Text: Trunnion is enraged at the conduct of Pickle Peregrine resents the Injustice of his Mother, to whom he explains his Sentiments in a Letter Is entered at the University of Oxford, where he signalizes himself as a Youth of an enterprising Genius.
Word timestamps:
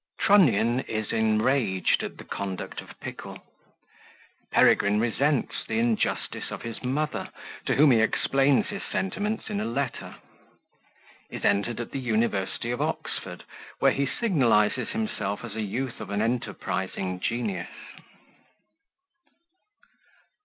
Trunnion 0.19 0.79
is 0.87 1.11
enraged 1.13 2.01
at 2.01 2.17
the 2.17 2.23
conduct 2.23 2.81
of 2.81 2.99
Pickle 3.01 3.37
Peregrine 4.51 4.99
resents 4.99 5.63
the 5.67 5.77
Injustice 5.77 6.49
of 6.49 6.63
his 6.63 6.81
Mother, 6.83 7.29
to 7.67 7.75
whom 7.75 7.91
he 7.91 7.99
explains 8.01 8.65
his 8.69 8.81
Sentiments 8.91 9.47
in 9.47 9.61
a 9.61 9.65
Letter 9.65 10.15
Is 11.29 11.45
entered 11.45 11.79
at 11.79 11.91
the 11.91 11.99
University 11.99 12.71
of 12.71 12.81
Oxford, 12.81 13.43
where 13.77 13.91
he 13.91 14.07
signalizes 14.07 14.89
himself 14.89 15.45
as 15.45 15.55
a 15.55 15.61
Youth 15.61 16.01
of 16.01 16.09
an 16.09 16.23
enterprising 16.23 17.19
Genius. 17.19 17.69